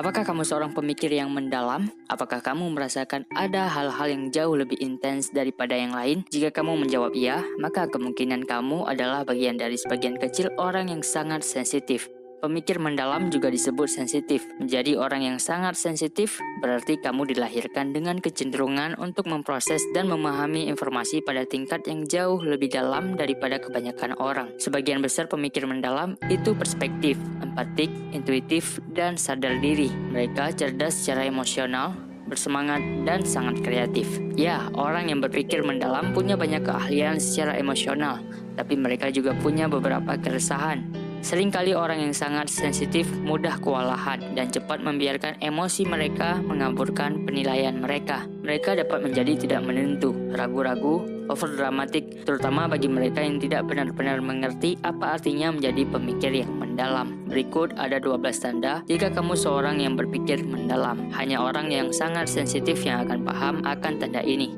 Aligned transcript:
Apakah 0.00 0.24
kamu 0.24 0.48
seorang 0.48 0.72
pemikir 0.72 1.12
yang 1.12 1.28
mendalam? 1.28 1.92
Apakah 2.08 2.40
kamu 2.40 2.72
merasakan 2.72 3.28
ada 3.36 3.68
hal-hal 3.68 4.08
yang 4.08 4.32
jauh 4.32 4.56
lebih 4.56 4.80
intens 4.80 5.28
daripada 5.28 5.76
yang 5.76 5.92
lain? 5.92 6.24
Jika 6.32 6.56
kamu 6.56 6.80
menjawab 6.80 7.12
iya, 7.12 7.44
maka 7.60 7.84
kemungkinan 7.84 8.48
kamu 8.48 8.88
adalah 8.88 9.28
bagian 9.28 9.60
dari 9.60 9.76
sebagian 9.76 10.16
kecil 10.16 10.56
orang 10.56 10.88
yang 10.88 11.04
sangat 11.04 11.44
sensitif. 11.44 12.08
Pemikir 12.40 12.80
mendalam 12.80 13.28
juga 13.28 13.52
disebut 13.52 13.84
sensitif. 13.84 14.48
Menjadi 14.56 14.96
orang 14.96 15.28
yang 15.28 15.36
sangat 15.36 15.76
sensitif 15.76 16.40
berarti 16.64 16.96
kamu 16.96 17.36
dilahirkan 17.36 17.92
dengan 17.92 18.16
kecenderungan 18.16 18.96
untuk 18.96 19.28
memproses 19.28 19.84
dan 19.92 20.08
memahami 20.08 20.72
informasi 20.72 21.20
pada 21.20 21.44
tingkat 21.44 21.84
yang 21.84 22.08
jauh 22.08 22.40
lebih 22.40 22.72
dalam 22.72 23.12
daripada 23.12 23.60
kebanyakan 23.60 24.16
orang. 24.16 24.48
Sebagian 24.56 25.04
besar 25.04 25.28
pemikir 25.28 25.68
mendalam 25.68 26.16
itu 26.32 26.56
perspektif, 26.56 27.20
empatik, 27.44 27.92
intuitif, 28.16 28.80
dan 28.88 29.20
sadar 29.20 29.60
diri. 29.60 29.92
Mereka 29.92 30.56
cerdas 30.56 30.96
secara 30.96 31.28
emosional, 31.28 31.92
bersemangat, 32.24 32.80
dan 33.04 33.20
sangat 33.20 33.60
kreatif. 33.60 34.08
Ya, 34.40 34.64
orang 34.80 35.12
yang 35.12 35.20
berpikir 35.20 35.60
mendalam 35.60 36.16
punya 36.16 36.40
banyak 36.40 36.64
keahlian 36.64 37.20
secara 37.20 37.60
emosional, 37.60 38.24
tapi 38.56 38.80
mereka 38.80 39.12
juga 39.12 39.36
punya 39.36 39.68
beberapa 39.68 40.16
keresahan 40.16 40.99
Seringkali 41.20 41.76
orang 41.76 42.00
yang 42.00 42.16
sangat 42.16 42.48
sensitif 42.48 43.04
mudah 43.20 43.60
kewalahan 43.60 44.32
dan 44.32 44.48
cepat 44.48 44.80
membiarkan 44.80 45.36
emosi 45.44 45.84
mereka 45.84 46.40
mengaburkan 46.40 47.28
penilaian 47.28 47.76
mereka. 47.76 48.24
Mereka 48.40 48.80
dapat 48.80 49.04
menjadi 49.04 49.36
tidak 49.36 49.60
menentu, 49.68 50.16
ragu-ragu, 50.32 51.04
overdramatik, 51.28 52.24
terutama 52.24 52.72
bagi 52.72 52.88
mereka 52.88 53.20
yang 53.20 53.36
tidak 53.36 53.68
benar-benar 53.68 54.24
mengerti 54.24 54.80
apa 54.80 55.20
artinya 55.20 55.52
menjadi 55.52 55.84
pemikir 55.92 56.32
yang 56.32 56.56
mendalam. 56.56 57.12
Berikut 57.28 57.76
ada 57.76 58.00
12 58.00 58.16
tanda 58.40 58.80
jika 58.88 59.12
kamu 59.12 59.36
seorang 59.36 59.76
yang 59.76 60.00
berpikir 60.00 60.40
mendalam. 60.40 61.12
Hanya 61.12 61.44
orang 61.44 61.68
yang 61.68 61.92
sangat 61.92 62.32
sensitif 62.32 62.80
yang 62.80 63.04
akan 63.04 63.28
paham 63.28 63.54
akan 63.68 63.92
tanda 64.00 64.24
ini. 64.24 64.56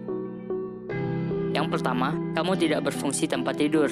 Yang 1.52 1.74
pertama, 1.74 2.14
kamu 2.38 2.54
tidak 2.54 2.86
berfungsi 2.86 3.26
tempat 3.26 3.58
tidur. 3.58 3.90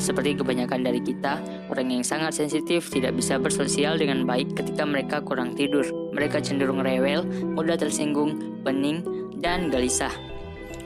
Seperti 0.00 0.32
kebanyakan 0.32 0.80
dari 0.80 1.04
kita, 1.04 1.44
orang 1.68 1.92
yang 1.92 2.00
sangat 2.00 2.32
sensitif 2.32 2.88
tidak 2.88 3.20
bisa 3.20 3.36
bersosial 3.36 4.00
dengan 4.00 4.24
baik 4.24 4.56
ketika 4.56 4.88
mereka 4.88 5.20
kurang 5.20 5.52
tidur. 5.52 5.84
Mereka 6.16 6.40
cenderung 6.40 6.80
rewel, 6.80 7.28
mudah 7.28 7.76
tersinggung, 7.76 8.40
pening, 8.64 9.04
dan 9.44 9.68
gelisah. 9.68 10.12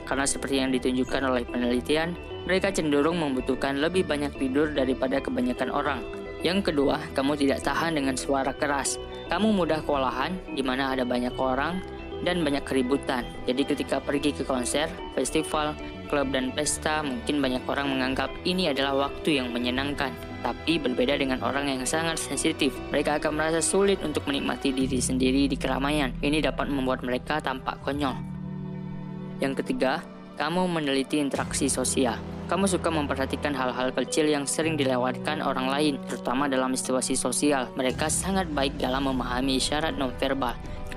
Karena 0.03 0.27
seperti 0.27 0.59
yang 0.59 0.75
ditunjukkan 0.75 1.31
oleh 1.31 1.47
penelitian, 1.47 2.11
mereka 2.43 2.75
cenderung 2.75 3.23
membutuhkan 3.23 3.79
lebih 3.79 4.03
banyak 4.03 4.35
tidur 4.35 4.75
daripada 4.75 5.23
kebanyakan 5.23 5.71
orang. 5.71 6.03
Yang 6.43 6.69
kedua, 6.69 6.99
kamu 7.15 7.39
tidak 7.39 7.63
tahan 7.63 7.95
dengan 7.95 8.19
suara 8.19 8.51
keras. 8.51 8.99
Kamu 9.31 9.55
mudah 9.55 9.79
kewalahan, 9.81 10.35
di 10.53 10.61
mana 10.61 10.91
ada 10.91 11.07
banyak 11.07 11.33
orang 11.39 11.79
dan 12.27 12.43
banyak 12.43 12.67
keributan. 12.67 13.23
Jadi 13.47 13.63
ketika 13.63 13.97
pergi 14.03 14.35
ke 14.35 14.43
konser, 14.43 14.91
festival, 15.17 15.73
klub 16.07 16.31
dan 16.31 16.53
pesta, 16.53 17.01
mungkin 17.01 17.41
banyak 17.41 17.65
orang 17.65 17.91
menganggap 17.91 18.29
ini 18.45 18.69
adalah 18.69 19.09
waktu 19.09 19.41
yang 19.41 19.51
menyenangkan. 19.51 20.13
Tapi 20.45 20.77
berbeda 20.77 21.17
dengan 21.17 21.41
orang 21.41 21.67
yang 21.67 21.81
sangat 21.89 22.21
sensitif, 22.21 22.73
mereka 22.93 23.17
akan 23.17 23.33
merasa 23.33 23.65
sulit 23.65 23.97
untuk 24.05 24.29
menikmati 24.29 24.69
diri 24.69 25.01
sendiri 25.01 25.49
di 25.49 25.57
keramaian. 25.57 26.13
Ini 26.21 26.45
dapat 26.45 26.69
membuat 26.69 27.01
mereka 27.01 27.41
tampak 27.41 27.81
konyol. 27.81 28.13
Yang 29.41 29.65
ketiga, 29.65 30.05
kamu 30.37 30.69
meneliti 30.69 31.17
interaksi 31.17 31.65
sosial. 31.65 32.21
Kamu 32.45 32.69
suka 32.69 32.93
memperhatikan 32.93 33.57
hal-hal 33.57 33.89
kecil 33.89 34.29
yang 34.29 34.45
sering 34.45 34.77
dilewatkan 34.77 35.41
orang 35.41 35.65
lain, 35.65 35.97
terutama 36.05 36.45
dalam 36.45 36.77
situasi 36.77 37.17
sosial. 37.17 37.73
Mereka 37.73 38.05
sangat 38.05 38.45
baik 38.53 38.77
dalam 38.77 39.09
memahami 39.09 39.57
isyarat 39.57 39.97
nonverbal 39.97 40.53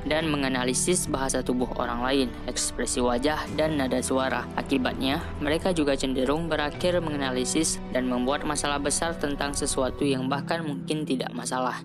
dan 0.08 0.32
menganalisis 0.32 1.06
bahasa 1.06 1.44
tubuh 1.44 1.68
orang 1.76 2.00
lain, 2.02 2.28
ekspresi 2.48 2.98
wajah, 3.04 3.44
dan 3.54 3.76
nada 3.76 4.00
suara. 4.00 4.48
Akibatnya, 4.56 5.20
mereka 5.38 5.70
juga 5.76 5.94
cenderung 5.94 6.48
berakhir 6.48 6.98
menganalisis 7.04 7.76
dan 7.92 8.08
membuat 8.08 8.48
masalah 8.48 8.80
besar 8.80 9.14
tentang 9.20 9.52
sesuatu 9.52 10.02
yang 10.02 10.26
bahkan 10.26 10.64
mungkin 10.64 11.04
tidak 11.04 11.30
masalah. 11.36 11.84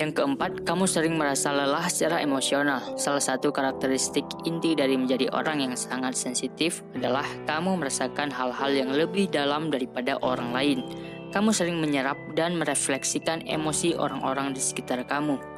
Yang 0.00 0.16
keempat, 0.16 0.64
kamu 0.64 0.88
sering 0.88 1.20
merasa 1.20 1.52
lelah 1.52 1.84
secara 1.92 2.24
emosional. 2.24 2.96
Salah 2.96 3.20
satu 3.20 3.52
karakteristik 3.52 4.24
inti 4.48 4.72
dari 4.72 4.96
menjadi 4.96 5.28
orang 5.36 5.60
yang 5.60 5.74
sangat 5.76 6.16
sensitif 6.16 6.80
adalah 6.96 7.28
kamu 7.44 7.76
merasakan 7.76 8.32
hal-hal 8.32 8.72
yang 8.72 8.96
lebih 8.96 9.28
dalam 9.28 9.68
daripada 9.68 10.16
orang 10.24 10.56
lain. 10.56 10.78
Kamu 11.36 11.52
sering 11.52 11.84
menyerap 11.84 12.16
dan 12.32 12.56
merefleksikan 12.56 13.44
emosi 13.44 13.92
orang-orang 13.92 14.56
di 14.56 14.58
sekitar 14.64 15.04
kamu 15.04 15.49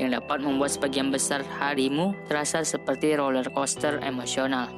yang 0.00 0.16
dapat 0.16 0.40
membuat 0.40 0.72
sebagian 0.72 1.12
besar 1.12 1.44
harimu 1.60 2.16
terasa 2.30 2.64
seperti 2.64 3.16
roller 3.16 3.44
coaster 3.52 4.00
emosional. 4.00 4.70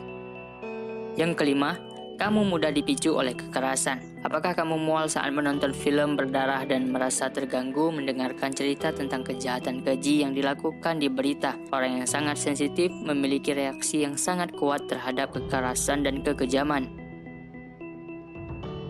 Yang 1.14 1.38
kelima, 1.38 1.78
kamu 2.14 2.46
mudah 2.46 2.70
dipicu 2.70 3.14
oleh 3.14 3.34
kekerasan. 3.34 4.22
Apakah 4.24 4.54
kamu 4.56 4.78
mual 4.78 5.10
saat 5.10 5.34
menonton 5.34 5.74
film 5.74 6.16
berdarah 6.16 6.64
dan 6.64 6.88
merasa 6.88 7.28
terganggu 7.28 7.90
mendengarkan 7.90 8.54
cerita 8.54 8.94
tentang 8.94 9.26
kejahatan 9.26 9.82
keji 9.82 10.24
yang 10.24 10.32
dilakukan 10.32 11.02
di 11.02 11.10
berita? 11.10 11.58
Orang 11.74 12.02
yang 12.02 12.08
sangat 12.08 12.38
sensitif 12.40 12.88
memiliki 12.90 13.52
reaksi 13.52 14.06
yang 14.06 14.16
sangat 14.16 14.54
kuat 14.56 14.86
terhadap 14.86 15.34
kekerasan 15.34 16.06
dan 16.06 16.22
kekejaman. 16.22 16.88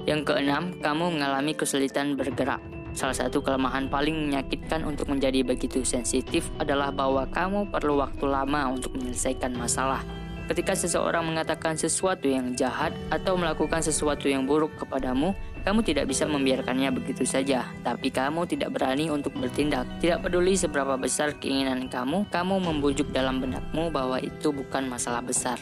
Yang 0.05 0.21
keenam, 0.29 0.77
kamu 0.85 1.17
mengalami 1.17 1.57
kesulitan 1.57 2.15
bergerak. 2.15 2.74
Salah 2.95 3.15
satu 3.15 3.43
kelemahan 3.43 3.91
paling 3.91 4.31
menyakitkan 4.31 4.87
untuk 4.87 5.11
menjadi 5.11 5.43
begitu 5.43 5.83
sensitif 5.83 6.47
adalah 6.63 6.95
bahwa 6.95 7.27
kamu 7.27 7.67
perlu 7.67 7.99
waktu 7.99 8.23
lama 8.23 8.71
untuk 8.71 8.95
menyelesaikan 8.95 9.51
masalah. 9.59 10.07
Ketika 10.45 10.77
seseorang 10.77 11.25
mengatakan 11.25 11.75
sesuatu 11.75 12.29
yang 12.29 12.55
jahat 12.55 12.95
atau 13.09 13.35
melakukan 13.35 13.81
sesuatu 13.81 14.29
yang 14.29 14.45
buruk 14.45 14.77
kepadamu, 14.77 15.33
kamu 15.65 15.81
tidak 15.81 16.13
bisa 16.13 16.29
membiarkannya 16.29 16.93
begitu 16.93 17.25
saja, 17.25 17.65
tapi 17.81 18.13
kamu 18.13 18.45
tidak 18.45 18.77
berani 18.77 19.09
untuk 19.09 19.33
bertindak. 19.33 19.89
Tidak 20.05 20.21
peduli 20.21 20.53
seberapa 20.53 21.01
besar 21.01 21.33
keinginan 21.41 21.89
kamu, 21.89 22.29
kamu 22.29 22.61
membujuk 22.61 23.09
dalam 23.11 23.41
benakmu 23.41 23.89
bahwa 23.89 24.21
itu 24.21 24.53
bukan 24.53 24.85
masalah 24.85 25.25
besar. 25.25 25.57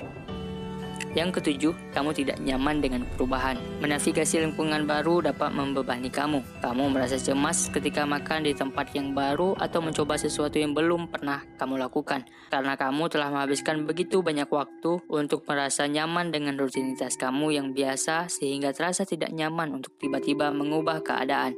Yang 1.13 1.41
ketujuh, 1.41 1.73
kamu 1.93 2.11
tidak 2.17 2.41
nyaman 2.41 2.81
dengan 2.81 3.05
perubahan. 3.05 3.61
Menavigasi 3.85 4.41
lingkungan 4.41 4.89
baru 4.89 5.21
dapat 5.21 5.53
membebani 5.53 6.09
kamu. 6.09 6.41
Kamu 6.65 6.89
merasa 6.89 7.21
cemas 7.21 7.69
ketika 7.69 8.09
makan 8.09 8.49
di 8.49 8.57
tempat 8.57 8.97
yang 8.97 9.13
baru 9.13 9.53
atau 9.61 9.85
mencoba 9.85 10.17
sesuatu 10.17 10.57
yang 10.57 10.73
belum 10.73 11.13
pernah 11.13 11.45
kamu 11.61 11.85
lakukan. 11.85 12.25
Karena 12.49 12.81
kamu 12.81 13.13
telah 13.13 13.29
menghabiskan 13.29 13.85
begitu 13.85 14.25
banyak 14.25 14.49
waktu 14.49 15.05
untuk 15.13 15.45
merasa 15.45 15.85
nyaman 15.85 16.33
dengan 16.33 16.57
rutinitas 16.57 17.21
kamu 17.21 17.61
yang 17.61 17.77
biasa 17.77 18.33
sehingga 18.33 18.73
terasa 18.73 19.05
tidak 19.05 19.37
nyaman 19.37 19.77
untuk 19.77 19.93
tiba-tiba 20.01 20.49
mengubah 20.49 21.05
keadaan. 21.05 21.53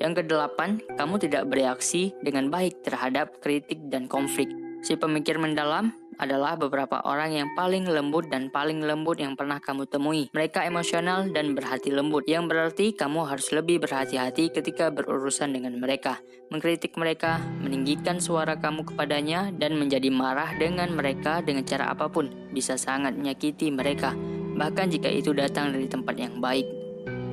Yang 0.00 0.24
kedelapan, 0.24 0.80
kamu 0.96 1.14
tidak 1.20 1.44
bereaksi 1.44 2.16
dengan 2.24 2.48
baik 2.48 2.80
terhadap 2.80 3.38
kritik 3.44 3.84
dan 3.92 4.08
konflik. 4.08 4.48
Si 4.82 4.98
pemikir 4.98 5.38
mendalam 5.38 5.94
adalah 6.22 6.54
beberapa 6.54 7.02
orang 7.02 7.34
yang 7.34 7.48
paling 7.58 7.90
lembut 7.90 8.30
dan 8.30 8.46
paling 8.46 8.78
lembut 8.78 9.18
yang 9.18 9.34
pernah 9.34 9.58
kamu 9.58 9.90
temui. 9.90 10.30
Mereka 10.30 10.62
emosional 10.62 11.26
dan 11.34 11.58
berhati 11.58 11.90
lembut, 11.90 12.22
yang 12.30 12.46
berarti 12.46 12.94
kamu 12.94 13.26
harus 13.26 13.50
lebih 13.50 13.82
berhati-hati 13.82 14.54
ketika 14.54 14.94
berurusan 14.94 15.50
dengan 15.50 15.74
mereka. 15.82 16.22
Mengkritik 16.54 16.94
mereka, 16.94 17.42
meninggikan 17.58 18.22
suara 18.22 18.54
kamu 18.54 18.94
kepadanya, 18.94 19.50
dan 19.58 19.74
menjadi 19.74 20.06
marah 20.14 20.54
dengan 20.54 20.94
mereka 20.94 21.42
dengan 21.42 21.66
cara 21.66 21.90
apa 21.90 22.06
pun 22.06 22.30
bisa 22.54 22.78
sangat 22.78 23.18
menyakiti 23.18 23.74
mereka, 23.74 24.14
bahkan 24.54 24.86
jika 24.86 25.10
itu 25.10 25.34
datang 25.34 25.74
dari 25.74 25.90
tempat 25.90 26.14
yang 26.14 26.38
baik. 26.38 26.68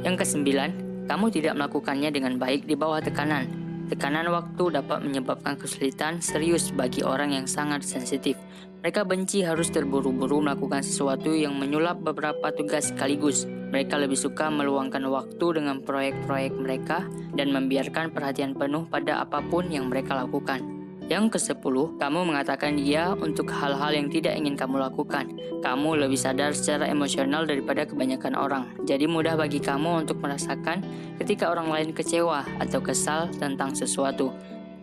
Yang 0.01 0.25
kesembilan, 0.25 0.71
kamu 1.05 1.25
tidak 1.29 1.53
melakukannya 1.59 2.09
dengan 2.09 2.39
baik 2.39 2.65
di 2.65 2.73
bawah 2.73 3.03
tekanan. 3.03 3.58
Tekanan 3.89 4.29
waktu 4.29 4.77
dapat 4.77 5.01
menyebabkan 5.01 5.57
kesulitan 5.57 6.21
serius 6.21 6.69
bagi 6.69 7.01
orang 7.01 7.33
yang 7.33 7.49
sangat 7.49 7.81
sensitif. 7.81 8.37
Mereka 8.85 9.01
benci 9.03 9.41
harus 9.41 9.73
terburu-buru 9.73 10.39
melakukan 10.45 10.85
sesuatu 10.85 11.33
yang 11.33 11.57
menyulap 11.57 11.97
beberapa 11.99 12.53
tugas 12.53 12.93
sekaligus. 12.93 13.49
Mereka 13.49 13.97
lebih 13.97 14.15
suka 14.15 14.47
meluangkan 14.53 15.03
waktu 15.09 15.57
dengan 15.57 15.81
proyek-proyek 15.81 16.53
mereka 16.53 17.03
dan 17.33 17.49
membiarkan 17.49 18.13
perhatian 18.13 18.53
penuh 18.53 18.85
pada 18.85 19.25
apa 19.25 19.41
pun 19.41 19.67
yang 19.73 19.89
mereka 19.89 20.15
lakukan. 20.15 20.78
Yang 21.09 21.41
ke-10, 21.41 21.97
kamu 21.97 22.19
mengatakan 22.21 22.77
iya 22.77 23.17
untuk 23.17 23.49
hal-hal 23.49 23.97
yang 23.97 24.13
tidak 24.13 24.37
ingin 24.37 24.53
kamu 24.53 24.77
lakukan. 24.77 25.25
Kamu 25.57 25.97
lebih 25.97 26.21
sadar 26.21 26.53
secara 26.53 26.85
emosional 26.85 27.49
daripada 27.49 27.81
kebanyakan 27.81 28.37
orang. 28.37 28.69
Jadi 28.85 29.09
mudah 29.09 29.33
bagi 29.33 29.57
kamu 29.57 30.05
untuk 30.05 30.21
merasakan 30.21 30.85
ketika 31.17 31.49
orang 31.49 31.73
lain 31.73 31.89
kecewa 31.97 32.45
atau 32.61 32.77
kesal 32.77 33.25
tentang 33.33 33.73
sesuatu. 33.73 34.29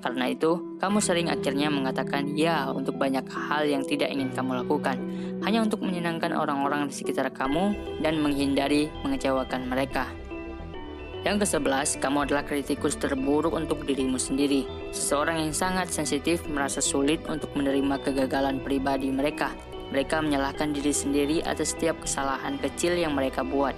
Karena 0.03 0.27
itu, 0.27 0.77
kamu 0.83 0.99
sering 0.99 1.31
akhirnya 1.31 1.71
mengatakan 1.71 2.35
ya 2.35 2.75
untuk 2.75 2.99
banyak 2.99 3.23
hal 3.31 3.63
yang 3.63 3.87
tidak 3.87 4.11
ingin 4.11 4.35
kamu 4.35 4.67
lakukan, 4.67 4.99
hanya 5.47 5.63
untuk 5.63 5.79
menyenangkan 5.87 6.35
orang-orang 6.35 6.91
di 6.91 6.95
sekitar 6.95 7.31
kamu 7.31 7.71
dan 8.03 8.19
menghindari 8.19 8.91
mengecewakan 9.07 9.71
mereka. 9.71 10.11
Yang 11.27 11.43
ke-11, 11.43 11.99
kamu 11.99 12.19
adalah 12.31 12.47
kritikus 12.47 12.95
terburuk 12.95 13.51
untuk 13.51 13.83
dirimu 13.83 14.15
sendiri. 14.15 14.63
Seseorang 14.95 15.43
yang 15.43 15.51
sangat 15.51 15.91
sensitif 15.91 16.47
merasa 16.47 16.79
sulit 16.79 17.19
untuk 17.27 17.51
menerima 17.59 17.99
kegagalan 17.99 18.63
pribadi 18.63 19.11
mereka. 19.11 19.51
Mereka 19.91 20.23
menyalahkan 20.23 20.71
diri 20.71 20.95
sendiri 20.95 21.43
atas 21.43 21.75
setiap 21.75 21.99
kesalahan 21.99 22.63
kecil 22.63 22.95
yang 22.95 23.19
mereka 23.19 23.43
buat 23.43 23.75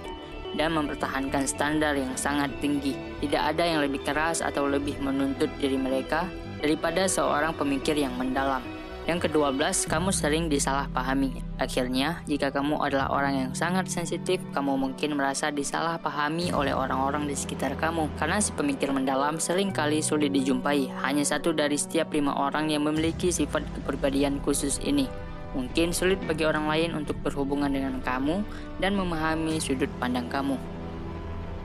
dan 0.61 0.77
mempertahankan 0.77 1.49
standar 1.49 1.97
yang 1.97 2.13
sangat 2.13 2.53
tinggi. 2.61 2.93
Tidak 3.25 3.41
ada 3.41 3.65
yang 3.65 3.81
lebih 3.81 4.05
keras 4.05 4.45
atau 4.45 4.69
lebih 4.69 5.01
menuntut 5.01 5.49
diri 5.57 5.81
mereka 5.81 6.29
daripada 6.61 7.09
seorang 7.09 7.57
pemikir 7.57 7.97
yang 7.97 8.13
mendalam. 8.13 8.61
Yang 9.09 9.25
ke-12, 9.25 9.89
kamu 9.89 10.13
sering 10.13 10.53
disalahpahami. 10.53 11.41
Akhirnya, 11.57 12.21
jika 12.29 12.53
kamu 12.53 12.77
adalah 12.77 13.09
orang 13.09 13.41
yang 13.41 13.51
sangat 13.57 13.89
sensitif, 13.89 14.37
kamu 14.53 14.77
mungkin 14.77 15.17
merasa 15.17 15.49
disalahpahami 15.49 16.53
oleh 16.53 16.77
orang-orang 16.77 17.25
di 17.25 17.33
sekitar 17.33 17.73
kamu. 17.73 18.05
Karena 18.21 18.37
si 18.37 18.53
pemikir 18.53 18.93
mendalam 18.93 19.41
sering 19.41 19.73
kali 19.73 20.05
sulit 20.05 20.29
dijumpai. 20.29 20.93
Hanya 21.01 21.25
satu 21.25 21.57
dari 21.57 21.73
setiap 21.73 22.13
lima 22.13 22.37
orang 22.37 22.69
yang 22.69 22.85
memiliki 22.85 23.33
sifat 23.33 23.65
kepribadian 23.81 24.37
khusus 24.45 24.77
ini. 24.85 25.09
Mungkin 25.57 25.89
sulit 25.89 26.21
bagi 26.29 26.45
orang 26.45 26.69
lain 26.69 26.93
untuk 26.93 27.17
berhubungan 27.25 27.73
dengan 27.73 27.97
kamu 28.05 28.45
dan 28.77 28.93
memahami 28.93 29.57
sudut 29.57 29.89
pandang 29.97 30.29
kamu. 30.29 30.53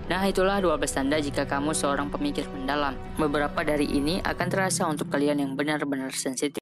Nah, 0.04 0.20
itulah 0.28 0.60
12 0.60 0.84
tanda 0.92 1.16
jika 1.16 1.48
kamu 1.48 1.72
seorang 1.72 2.12
pemikir 2.12 2.44
mendalam. 2.52 2.92
Beberapa 3.16 3.64
dari 3.64 3.88
ini 3.88 4.20
akan 4.20 4.46
terasa 4.52 4.84
untuk 4.84 5.08
kalian 5.08 5.40
yang 5.40 5.56
benar-benar 5.56 6.12
sensitif. 6.12 6.52